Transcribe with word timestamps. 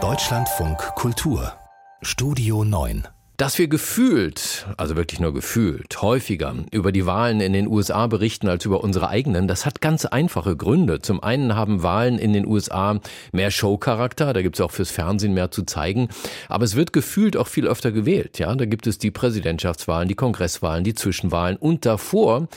Deutschlandfunk 0.00 0.78
Kultur 0.94 1.52
Studio 2.00 2.62
9 2.62 3.08
dass 3.36 3.56
wir 3.56 3.68
gefühlt, 3.68 4.66
also 4.76 4.96
wirklich 4.96 5.20
nur 5.20 5.32
gefühlt, 5.32 6.02
häufiger 6.02 6.56
über 6.72 6.90
die 6.90 7.06
Wahlen 7.06 7.40
in 7.40 7.52
den 7.52 7.68
USA 7.68 8.08
berichten 8.08 8.48
als 8.48 8.64
über 8.64 8.82
unsere 8.82 9.08
eigenen, 9.08 9.46
das 9.46 9.64
hat 9.64 9.80
ganz 9.80 10.04
einfache 10.06 10.56
Gründe. 10.56 11.00
Zum 11.02 11.22
einen 11.22 11.54
haben 11.54 11.84
Wahlen 11.84 12.18
in 12.18 12.32
den 12.32 12.46
USA 12.46 12.98
mehr 13.30 13.52
Showcharakter, 13.52 14.32
da 14.32 14.42
gibt 14.42 14.56
es 14.56 14.60
auch 14.60 14.72
fürs 14.72 14.90
Fernsehen 14.90 15.34
mehr 15.34 15.52
zu 15.52 15.62
zeigen, 15.62 16.08
aber 16.48 16.64
es 16.64 16.74
wird 16.74 16.92
gefühlt 16.92 17.36
auch 17.36 17.46
viel 17.46 17.68
öfter 17.68 17.92
gewählt. 17.92 18.40
Ja, 18.40 18.52
da 18.56 18.64
gibt 18.64 18.88
es 18.88 18.98
die 18.98 19.12
Präsidentschaftswahlen, 19.12 20.08
die 20.08 20.16
Kongresswahlen, 20.16 20.82
die 20.82 20.94
Zwischenwahlen 20.94 21.56
und 21.56 21.86
davor 21.86 22.48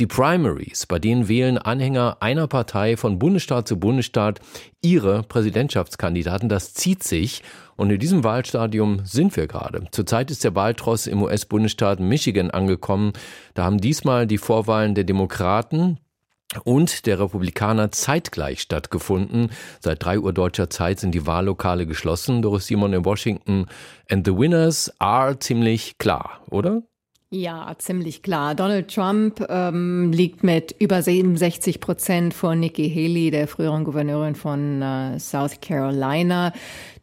die 0.00 0.06
Primaries, 0.06 0.86
bei 0.86 0.98
denen 0.98 1.28
wählen 1.28 1.58
Anhänger 1.58 2.16
einer 2.20 2.48
Partei 2.48 2.96
von 2.96 3.18
Bundesstaat 3.18 3.68
zu 3.68 3.78
Bundesstaat 3.78 4.40
ihre 4.80 5.22
Präsidentschaftskandidaten. 5.22 6.48
Das 6.48 6.72
zieht 6.72 7.04
sich. 7.04 7.42
Und 7.76 7.90
in 7.90 8.00
diesem 8.00 8.24
Wahlstadium 8.24 9.02
sind 9.04 9.36
wir 9.36 9.46
gerade. 9.46 9.84
Zurzeit 9.92 10.30
ist 10.30 10.42
der 10.42 10.54
Wahltross 10.54 11.06
im 11.06 11.22
US-Bundesstaat 11.22 12.00
Michigan 12.00 12.50
angekommen. 12.50 13.12
Da 13.54 13.64
haben 13.64 13.78
diesmal 13.78 14.26
die 14.26 14.38
Vorwahlen 14.38 14.94
der 14.94 15.04
Demokraten 15.04 15.98
und 16.64 17.06
der 17.06 17.20
Republikaner 17.20 17.92
zeitgleich 17.92 18.60
stattgefunden. 18.60 19.50
Seit 19.80 20.02
drei 20.04 20.18
Uhr 20.18 20.32
deutscher 20.32 20.70
Zeit 20.70 20.98
sind 20.98 21.14
die 21.14 21.26
Wahllokale 21.26 21.86
geschlossen. 21.86 22.42
Doris 22.42 22.66
Simon 22.66 22.94
in 22.94 23.04
Washington. 23.04 23.66
And 24.10 24.26
the 24.26 24.36
winners 24.36 24.92
are 24.98 25.38
ziemlich 25.38 25.98
klar, 25.98 26.40
oder? 26.50 26.82
Ja, 27.32 27.72
ziemlich 27.78 28.24
klar. 28.24 28.56
Donald 28.56 28.92
Trump 28.92 29.46
ähm, 29.48 30.10
liegt 30.10 30.42
mit 30.42 30.74
über 30.80 31.00
67 31.00 31.78
Prozent 31.78 32.34
vor 32.34 32.56
Nikki 32.56 32.90
Haley, 32.90 33.30
der 33.30 33.46
früheren 33.46 33.84
Gouverneurin 33.84 34.34
von 34.34 34.82
äh, 34.82 35.16
South 35.20 35.60
Carolina. 35.60 36.52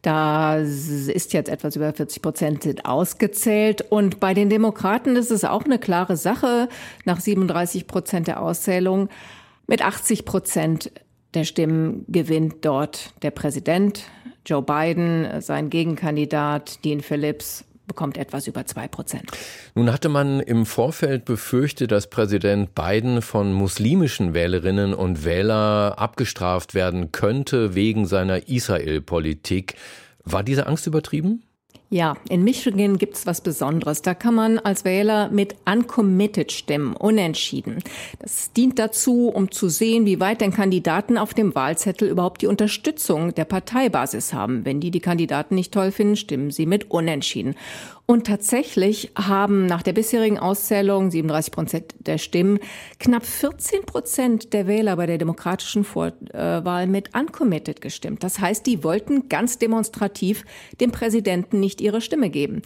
Da 0.02 0.58
ist 0.58 1.32
jetzt 1.32 1.48
etwas 1.48 1.76
über 1.76 1.94
40 1.94 2.20
Prozent 2.20 2.84
ausgezählt. 2.84 3.86
Und 3.88 4.20
bei 4.20 4.34
den 4.34 4.50
Demokraten 4.50 5.16
ist 5.16 5.30
es 5.30 5.46
auch 5.46 5.64
eine 5.64 5.78
klare 5.78 6.18
Sache. 6.18 6.68
Nach 7.06 7.20
37 7.20 7.86
Prozent 7.86 8.28
der 8.28 8.42
Auszählung 8.42 9.08
mit 9.66 9.80
80 9.80 10.26
Prozent 10.26 10.92
der 11.32 11.44
Stimmen 11.44 12.04
gewinnt 12.06 12.66
dort 12.66 13.14
der 13.22 13.30
Präsident 13.30 14.02
Joe 14.44 14.62
Biden, 14.62 15.40
sein 15.40 15.70
Gegenkandidat 15.70 16.84
Dean 16.84 17.00
Phillips 17.00 17.64
bekommt 17.88 18.16
etwas 18.16 18.46
über 18.46 18.64
zwei 18.66 18.86
Prozent. 18.86 19.32
Nun 19.74 19.92
hatte 19.92 20.08
man 20.08 20.38
im 20.38 20.64
Vorfeld 20.66 21.24
befürchtet, 21.24 21.90
dass 21.90 22.08
Präsident 22.08 22.76
Biden 22.76 23.22
von 23.22 23.52
muslimischen 23.52 24.34
Wählerinnen 24.34 24.94
und 24.94 25.24
Wählern 25.24 25.94
abgestraft 25.94 26.74
werden 26.74 27.10
könnte 27.10 27.74
wegen 27.74 28.06
seiner 28.06 28.46
Israel-Politik. 28.46 29.74
War 30.22 30.44
diese 30.44 30.66
Angst 30.66 30.86
übertrieben? 30.86 31.42
Ja, 31.90 32.18
in 32.28 32.44
Michigan 32.44 32.98
gibt's 32.98 33.24
was 33.24 33.40
Besonderes. 33.40 34.02
Da 34.02 34.12
kann 34.12 34.34
man 34.34 34.58
als 34.58 34.84
Wähler 34.84 35.30
mit 35.30 35.56
uncommitted 35.64 36.52
stimmen, 36.52 36.94
unentschieden. 36.94 37.82
Das 38.18 38.52
dient 38.52 38.78
dazu, 38.78 39.28
um 39.28 39.50
zu 39.50 39.70
sehen, 39.70 40.04
wie 40.04 40.20
weit 40.20 40.42
denn 40.42 40.52
Kandidaten 40.52 41.16
auf 41.16 41.32
dem 41.32 41.54
Wahlzettel 41.54 42.10
überhaupt 42.10 42.42
die 42.42 42.46
Unterstützung 42.46 43.34
der 43.34 43.46
Parteibasis 43.46 44.34
haben. 44.34 44.66
Wenn 44.66 44.80
die 44.80 44.90
die 44.90 45.00
Kandidaten 45.00 45.54
nicht 45.54 45.72
toll 45.72 45.90
finden, 45.90 46.16
stimmen 46.16 46.50
sie 46.50 46.66
mit 46.66 46.90
unentschieden. 46.90 47.54
Und 48.10 48.26
tatsächlich 48.26 49.12
haben 49.18 49.66
nach 49.66 49.82
der 49.82 49.92
bisherigen 49.92 50.38
Auszählung 50.38 51.10
37 51.10 51.52
Prozent 51.52 51.94
der 51.98 52.16
Stimmen 52.16 52.58
knapp 52.98 53.26
14 53.26 53.84
Prozent 53.84 54.54
der 54.54 54.66
Wähler 54.66 54.96
bei 54.96 55.04
der 55.04 55.18
demokratischen 55.18 55.84
Vorwahl 55.84 56.86
mit 56.86 57.14
uncommitted 57.14 57.82
gestimmt. 57.82 58.24
Das 58.24 58.38
heißt, 58.38 58.64
die 58.64 58.82
wollten 58.82 59.28
ganz 59.28 59.58
demonstrativ 59.58 60.46
dem 60.80 60.90
Präsidenten 60.90 61.60
nicht 61.60 61.82
ihre 61.82 62.00
Stimme 62.00 62.30
geben. 62.30 62.62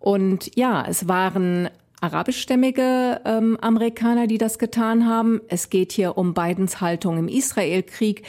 Und 0.00 0.56
ja, 0.56 0.82
es 0.88 1.06
waren 1.06 1.68
arabischstämmige 2.00 3.20
ähm, 3.26 3.58
Amerikaner, 3.60 4.26
die 4.26 4.38
das 4.38 4.58
getan 4.58 5.06
haben. 5.06 5.42
Es 5.48 5.68
geht 5.68 5.92
hier 5.92 6.16
um 6.16 6.32
Bidens 6.32 6.80
Haltung 6.80 7.18
im 7.18 7.28
Israelkrieg. 7.28 8.22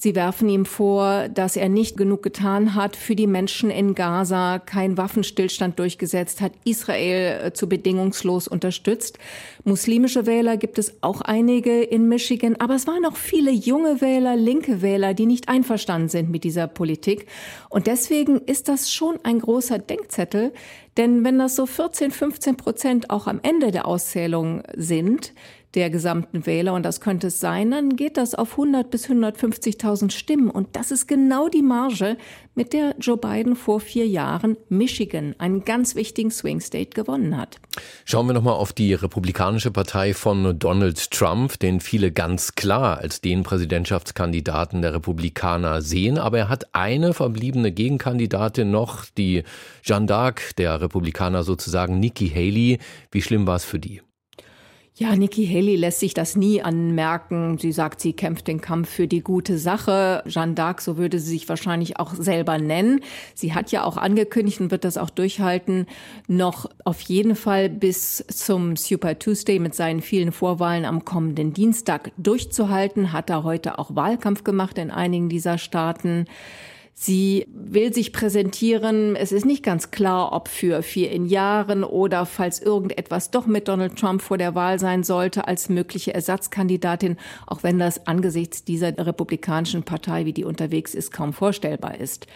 Sie 0.00 0.14
werfen 0.14 0.48
ihm 0.48 0.64
vor, 0.64 1.28
dass 1.28 1.56
er 1.56 1.68
nicht 1.68 1.96
genug 1.96 2.22
getan 2.22 2.76
hat 2.76 2.94
für 2.94 3.16
die 3.16 3.26
Menschen 3.26 3.68
in 3.68 3.96
Gaza, 3.96 4.60
keinen 4.60 4.96
Waffenstillstand 4.96 5.76
durchgesetzt 5.76 6.40
hat, 6.40 6.52
Israel 6.64 7.46
äh, 7.46 7.52
zu 7.52 7.68
bedingungslos 7.68 8.46
unterstützt. 8.46 9.18
Muslimische 9.64 10.24
Wähler 10.24 10.56
gibt 10.56 10.78
es 10.78 10.94
auch 11.00 11.20
einige 11.20 11.82
in 11.82 12.06
Michigan, 12.06 12.54
aber 12.60 12.76
es 12.76 12.86
waren 12.86 13.04
auch 13.06 13.16
viele 13.16 13.50
junge 13.50 14.00
Wähler, 14.00 14.36
linke 14.36 14.82
Wähler, 14.82 15.14
die 15.14 15.26
nicht 15.26 15.48
einverstanden 15.48 16.08
sind 16.08 16.30
mit 16.30 16.44
dieser 16.44 16.68
Politik. 16.68 17.26
Und 17.68 17.88
deswegen 17.88 18.38
ist 18.38 18.68
das 18.68 18.92
schon 18.92 19.18
ein 19.24 19.40
großer 19.40 19.80
Denkzettel, 19.80 20.52
denn 20.98 21.24
wenn 21.24 21.38
das 21.38 21.56
so 21.56 21.64
14, 21.64 22.10
15 22.10 22.56
Prozent 22.56 23.10
auch 23.10 23.26
am 23.26 23.38
Ende 23.42 23.70
der 23.70 23.86
Auszählung 23.86 24.64
sind, 24.76 25.32
der 25.74 25.90
gesamten 25.90 26.44
Wähler, 26.44 26.74
und 26.74 26.82
das 26.84 27.00
könnte 27.00 27.28
es 27.28 27.40
sein, 27.40 27.70
dann 27.70 27.94
geht 27.94 28.16
das 28.16 28.34
auf 28.34 28.52
100 28.52 28.90
bis 28.90 29.08
150.000 29.08 30.10
Stimmen. 30.10 30.50
Und 30.50 30.74
das 30.74 30.90
ist 30.90 31.06
genau 31.06 31.48
die 31.48 31.62
Marge, 31.62 32.16
mit 32.58 32.72
der 32.72 32.96
Joe 32.98 33.16
Biden 33.16 33.54
vor 33.54 33.78
vier 33.78 34.08
Jahren 34.08 34.56
Michigan, 34.68 35.36
einen 35.38 35.64
ganz 35.64 35.94
wichtigen 35.94 36.32
Swing 36.32 36.60
State, 36.60 36.90
gewonnen 36.90 37.36
hat. 37.36 37.60
Schauen 38.04 38.26
wir 38.26 38.32
nochmal 38.32 38.54
auf 38.54 38.72
die 38.72 38.94
Republikanische 38.94 39.70
Partei 39.70 40.12
von 40.12 40.58
Donald 40.58 41.12
Trump, 41.12 41.60
den 41.60 41.78
viele 41.78 42.10
ganz 42.10 42.56
klar 42.56 42.98
als 42.98 43.20
den 43.20 43.44
Präsidentschaftskandidaten 43.44 44.82
der 44.82 44.92
Republikaner 44.92 45.82
sehen. 45.82 46.18
Aber 46.18 46.36
er 46.36 46.48
hat 46.48 46.74
eine 46.74 47.14
verbliebene 47.14 47.70
Gegenkandidatin 47.70 48.72
noch, 48.72 49.04
die 49.16 49.44
Jeanne 49.84 50.06
d'Arc 50.06 50.56
der 50.56 50.80
Republikaner 50.80 51.44
sozusagen, 51.44 52.00
Nikki 52.00 52.28
Haley. 52.28 52.78
Wie 53.12 53.22
schlimm 53.22 53.46
war 53.46 53.54
es 53.54 53.64
für 53.64 53.78
die? 53.78 54.02
Ja, 54.98 55.14
Nikki 55.14 55.46
Haley 55.46 55.76
lässt 55.76 56.00
sich 56.00 56.12
das 56.12 56.34
nie 56.34 56.60
anmerken. 56.60 57.56
Sie 57.56 57.70
sagt, 57.70 58.00
sie 58.00 58.14
kämpft 58.14 58.48
den 58.48 58.60
Kampf 58.60 58.88
für 58.88 59.06
die 59.06 59.20
gute 59.20 59.56
Sache. 59.56 60.24
Jeanne 60.26 60.54
d'Arc, 60.54 60.80
so 60.80 60.96
würde 60.96 61.20
sie 61.20 61.30
sich 61.30 61.48
wahrscheinlich 61.48 62.00
auch 62.00 62.14
selber 62.16 62.58
nennen. 62.58 63.02
Sie 63.32 63.54
hat 63.54 63.70
ja 63.70 63.84
auch 63.84 63.96
angekündigt 63.96 64.60
und 64.60 64.72
wird 64.72 64.84
das 64.84 64.98
auch 64.98 65.10
durchhalten, 65.10 65.86
noch 66.26 66.68
auf 66.82 67.00
jeden 67.02 67.36
Fall 67.36 67.68
bis 67.68 68.24
zum 68.26 68.74
Super 68.74 69.16
Tuesday 69.20 69.60
mit 69.60 69.76
seinen 69.76 70.00
vielen 70.00 70.32
Vorwahlen 70.32 70.84
am 70.84 71.04
kommenden 71.04 71.52
Dienstag 71.52 72.10
durchzuhalten. 72.16 73.12
Hat 73.12 73.30
er 73.30 73.44
heute 73.44 73.78
auch 73.78 73.94
Wahlkampf 73.94 74.42
gemacht 74.42 74.78
in 74.78 74.90
einigen 74.90 75.28
dieser 75.28 75.58
Staaten. 75.58 76.26
Sie 77.00 77.46
will 77.52 77.94
sich 77.94 78.12
präsentieren. 78.12 79.14
Es 79.14 79.30
ist 79.30 79.46
nicht 79.46 79.62
ganz 79.62 79.92
klar, 79.92 80.32
ob 80.32 80.48
für 80.48 80.82
vier 80.82 81.12
in 81.12 81.26
Jahren 81.26 81.84
oder 81.84 82.26
falls 82.26 82.60
irgendetwas 82.60 83.30
doch 83.30 83.46
mit 83.46 83.68
Donald 83.68 83.96
Trump 83.96 84.20
vor 84.20 84.36
der 84.36 84.56
Wahl 84.56 84.80
sein 84.80 85.04
sollte 85.04 85.46
als 85.46 85.68
mögliche 85.68 86.12
Ersatzkandidatin, 86.12 87.16
auch 87.46 87.62
wenn 87.62 87.78
das 87.78 88.08
angesichts 88.08 88.64
dieser 88.64 88.98
republikanischen 88.98 89.84
Partei, 89.84 90.24
wie 90.24 90.32
die 90.32 90.42
unterwegs 90.42 90.92
ist, 90.92 91.12
kaum 91.12 91.32
vorstellbar 91.32 92.00
ist. 92.00 92.26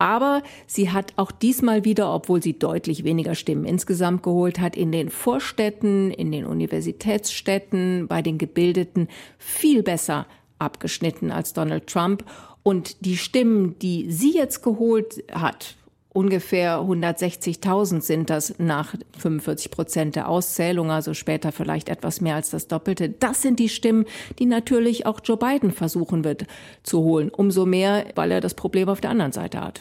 Aber 0.00 0.42
sie 0.66 0.90
hat 0.90 1.12
auch 1.14 1.30
diesmal 1.30 1.84
wieder, 1.84 2.12
obwohl 2.12 2.42
sie 2.42 2.58
deutlich 2.58 3.04
weniger 3.04 3.36
Stimmen 3.36 3.66
insgesamt 3.66 4.24
geholt 4.24 4.58
hat, 4.58 4.76
in 4.76 4.90
den 4.90 5.10
Vorstädten, 5.10 6.10
in 6.10 6.32
den 6.32 6.44
Universitätsstädten, 6.44 8.08
bei 8.08 8.20
den 8.20 8.36
Gebildeten 8.36 9.06
viel 9.38 9.84
besser 9.84 10.26
abgeschnitten 10.58 11.30
als 11.30 11.52
Donald 11.52 11.86
Trump. 11.86 12.24
Und 12.62 13.04
die 13.04 13.16
Stimmen, 13.16 13.78
die 13.78 14.10
sie 14.10 14.34
jetzt 14.34 14.62
geholt 14.62 15.24
hat, 15.32 15.76
ungefähr 16.12 16.80
160.000 16.80 18.00
sind 18.00 18.28
das 18.28 18.54
nach 18.58 18.94
45 19.18 19.70
Prozent 19.70 20.16
der 20.16 20.28
Auszählung, 20.28 20.90
also 20.90 21.14
später 21.14 21.52
vielleicht 21.52 21.88
etwas 21.88 22.20
mehr 22.20 22.34
als 22.34 22.50
das 22.50 22.66
Doppelte. 22.66 23.08
Das 23.08 23.40
sind 23.42 23.58
die 23.60 23.68
Stimmen, 23.68 24.04
die 24.38 24.46
natürlich 24.46 25.06
auch 25.06 25.20
Joe 25.22 25.36
Biden 25.36 25.70
versuchen 25.70 26.24
wird 26.24 26.46
zu 26.82 27.00
holen. 27.00 27.30
Umso 27.30 27.66
mehr, 27.66 28.06
weil 28.16 28.32
er 28.32 28.40
das 28.40 28.54
Problem 28.54 28.88
auf 28.88 29.00
der 29.00 29.10
anderen 29.10 29.32
Seite 29.32 29.60
hat. 29.60 29.80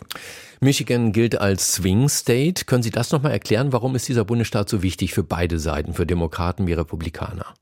Michigan 0.60 1.12
gilt 1.12 1.40
als 1.40 1.74
Swing 1.74 2.08
State. 2.10 2.66
Können 2.66 2.84
Sie 2.84 2.92
das 2.92 3.12
nochmal 3.12 3.32
erklären? 3.32 3.74
Warum 3.74 3.96
ist 3.96 4.08
dieser 4.08 4.26
Bundesstaat 4.26 4.70
so 4.70 4.82
wichtig 4.82 5.14
für 5.14 5.24
beide 5.24 5.60
Seiten, 5.60 5.94
für 5.94 6.06
Demokraten 6.06 6.68
wie 6.68 6.74
Republikaner? 6.74 7.54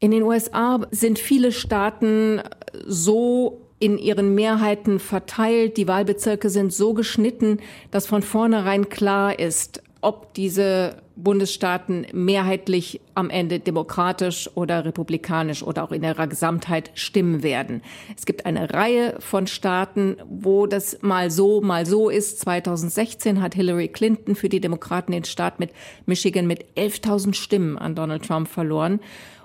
In 0.00 0.10
den 0.10 0.22
USA 0.22 0.80
sind 0.90 1.18
viele 1.18 1.52
Staaten 1.52 2.40
so 2.86 3.60
in 3.78 3.98
ihren 3.98 4.34
Mehrheiten 4.34 4.98
verteilt. 4.98 5.76
Die 5.76 5.88
Wahlbezirke 5.88 6.50
sind 6.50 6.72
so 6.72 6.94
geschnitten, 6.94 7.58
dass 7.90 8.06
von 8.06 8.22
vornherein 8.22 8.88
klar 8.88 9.38
ist, 9.38 9.82
ob 10.00 10.34
diese 10.34 10.96
Bundesstaaten 11.16 12.06
mehrheitlich 12.12 13.00
am 13.14 13.30
Ende 13.30 13.58
demokratisch 13.58 14.50
oder 14.54 14.84
republikanisch 14.84 15.62
oder 15.62 15.82
auch 15.84 15.92
in 15.92 16.02
ihrer 16.02 16.26
Gesamtheit 16.26 16.90
stimmen 16.94 17.42
werden. 17.42 17.82
Es 18.16 18.26
gibt 18.26 18.44
eine 18.44 18.74
Reihe 18.74 19.16
von 19.20 19.46
Staaten, 19.46 20.16
wo 20.28 20.66
das 20.66 20.98
mal 21.00 21.30
so, 21.30 21.60
mal 21.60 21.86
so 21.86 22.10
ist. 22.10 22.40
2016 22.40 23.40
hat 23.40 23.54
Hillary 23.54 23.88
Clinton 23.88 24.34
für 24.34 24.48
die 24.48 24.60
Demokraten 24.60 25.12
den 25.12 25.24
Staat 25.24 25.58
mit 25.58 25.70
Michigan 26.04 26.46
mit 26.46 26.64
11.000 26.76 27.34
Stimmen 27.34 27.78
an 27.78 27.94
Donald 27.94 28.26
Trump 28.26 28.48
verloren. 28.48 29.00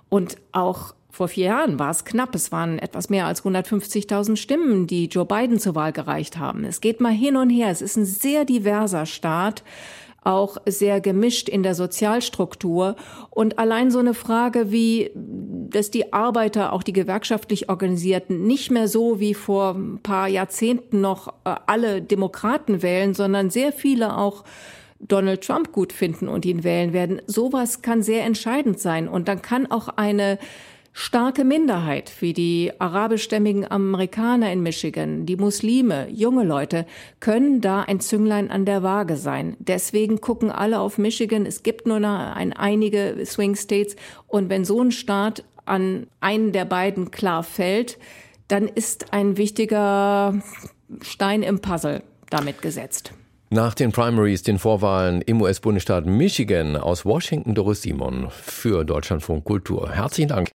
Und 0.10 0.38
auch 0.52 0.94
Vor 1.12 1.28
vier 1.28 1.46
Jahren 1.48 1.80
war 1.80 1.90
es 1.90 2.06
knapp. 2.06 2.36
Es 2.36 2.52
waren 2.52 2.78
etwas 2.78 3.10
mehr 3.10 3.26
als 3.26 3.44
150.000 3.44 4.36
Stimmen, 4.36 4.86
die 4.86 5.08
Joe 5.08 5.26
Biden 5.26 5.60
zur 5.60 5.74
Wahl 5.74 5.92
gereicht 5.92 6.38
haben. 6.38 6.64
Es 6.64 6.82
geht 6.82 7.02
mal 7.02 7.12
hin 7.12 7.36
und 7.36 7.50
her. 7.50 7.70
Es 7.70 7.82
ist 7.82 7.98
ein 7.98 8.06
sehr 8.06 8.46
diverser 8.46 9.06
Staat 9.06 9.64
auch 10.24 10.58
sehr 10.66 11.02
gemischt 11.02 11.50
in 11.50 11.64
der 11.64 11.76
Sozialstruktur. 11.76 12.96
Und 13.30 13.58
allein 13.58 13.92
so 13.92 14.00
eine 14.00 14.14
Frage 14.14 14.72
wie, 14.72 15.12
dass 15.16 15.92
die 15.92 16.14
Arbeiter, 16.14 16.74
auch 16.74 16.84
die 16.84 16.94
gewerkschaftlich 16.94 17.70
Organisierten, 17.70 18.46
nicht 18.46 18.72
mehr 18.72 18.88
so 18.88 19.20
wie 19.20 19.34
vor 19.34 19.76
ein 19.76 20.00
paar 20.04 20.28
Jahrzehnten 20.28 21.02
noch 21.02 21.30
äh, 21.46 21.56
alle 21.66 22.02
Demokraten 22.02 22.82
wählen, 22.82 23.14
sondern 23.14 23.50
sehr 23.50 23.72
viele 23.72 24.18
auch 24.18 24.44
Donald 25.00 25.44
Trump 25.44 25.72
gut 25.72 25.94
finden 25.94 26.28
und 26.28 26.46
ihn 26.46 26.64
wählen 26.64 26.94
werden. 26.94 27.22
Sowas 27.26 27.82
kann 27.82 28.04
sehr 28.04 28.24
entscheidend 28.24 28.80
sein. 28.80 29.08
Und 29.08 29.28
dann 29.28 29.42
kann 29.42 29.70
auch 29.72 29.88
eine 29.88 30.38
starke 30.94 31.46
Minderheit 31.46 32.12
wie 32.20 32.34
die 32.34 32.72
arabischstämmigen 32.78 33.70
Amerikaner 33.70 34.52
in 34.52 34.62
Michigan, 34.62 35.26
die 35.26 35.38
Muslime, 35.38 36.10
junge 36.10 36.44
Leute, 36.44 36.86
können 37.20 37.62
da 37.62 37.84
ein 37.84 38.00
Zünglein 38.00 38.52
an 38.52 38.66
der 38.66 38.84
Waage 38.84 39.16
sein. 39.16 39.56
Deswegen 39.60 40.20
gucken 40.20 40.52
alle 40.52 40.80
auf 40.80 40.98
Michigan. 40.98 41.46
Es 41.46 41.64
gibt 41.64 41.88
nur 41.88 42.00
noch 42.00 42.36
ein, 42.36 42.54
einige 42.54 43.18
Swing 43.26 43.56
States. 43.56 43.96
Und 44.28 44.50
wenn 44.50 44.66
so 44.66 44.82
ein 44.82 44.92
Staat 44.92 45.44
an 45.66 46.08
einen 46.20 46.52
der 46.52 46.66
beiden 46.66 47.12
klar 47.12 47.44
fällt, 47.44 47.98
dann 48.48 48.68
ist 48.68 49.14
ein 49.14 49.38
wichtiger 49.38 50.42
Stein 51.02 51.44
im 51.44 51.60
Puzzle 51.60 52.02
damit 52.30 52.62
gesetzt. 52.62 53.14
Nach 53.52 53.74
den 53.74 53.92
Primaries, 53.92 54.44
den 54.44 54.60
Vorwahlen 54.60 55.22
im 55.24 55.42
US-Bundesstaat 55.42 56.06
Michigan 56.06 56.78
aus 56.78 57.04
Washington, 57.04 57.56
Doris 57.56 57.82
Simon 57.82 58.28
für 58.30 58.86
Deutschlandfunk 58.86 59.44
Kultur. 59.44 59.92
Herzlichen 59.92 60.30
Dank. 60.30 60.52